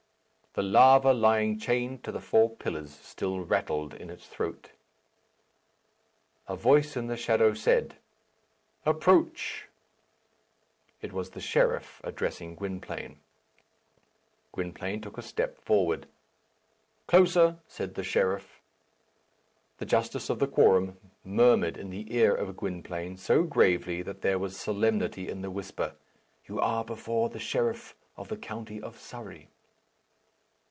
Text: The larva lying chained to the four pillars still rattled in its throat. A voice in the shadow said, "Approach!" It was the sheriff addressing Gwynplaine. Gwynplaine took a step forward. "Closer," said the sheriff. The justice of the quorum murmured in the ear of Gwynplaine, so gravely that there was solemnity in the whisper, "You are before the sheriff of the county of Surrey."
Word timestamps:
The 0.53 0.61
larva 0.63 1.13
lying 1.13 1.59
chained 1.59 2.03
to 2.03 2.11
the 2.11 2.19
four 2.19 2.49
pillars 2.49 2.91
still 2.93 3.39
rattled 3.39 3.93
in 3.93 4.09
its 4.09 4.27
throat. 4.27 4.71
A 6.45 6.57
voice 6.57 6.97
in 6.97 7.07
the 7.07 7.15
shadow 7.15 7.53
said, 7.53 7.95
"Approach!" 8.85 9.69
It 11.01 11.13
was 11.13 11.29
the 11.29 11.39
sheriff 11.39 12.01
addressing 12.03 12.55
Gwynplaine. 12.55 13.19
Gwynplaine 14.51 14.99
took 14.99 15.17
a 15.17 15.21
step 15.21 15.57
forward. 15.61 16.05
"Closer," 17.07 17.59
said 17.69 17.95
the 17.95 18.03
sheriff. 18.03 18.59
The 19.77 19.85
justice 19.85 20.29
of 20.29 20.39
the 20.39 20.49
quorum 20.49 20.97
murmured 21.23 21.77
in 21.77 21.91
the 21.91 22.13
ear 22.13 22.35
of 22.35 22.57
Gwynplaine, 22.57 23.15
so 23.15 23.43
gravely 23.43 24.01
that 24.01 24.21
there 24.21 24.37
was 24.37 24.57
solemnity 24.59 25.29
in 25.29 25.43
the 25.43 25.49
whisper, 25.49 25.95
"You 26.45 26.59
are 26.59 26.83
before 26.83 27.29
the 27.29 27.39
sheriff 27.39 27.95
of 28.17 28.27
the 28.27 28.35
county 28.37 28.81
of 28.81 28.99
Surrey." 28.99 29.47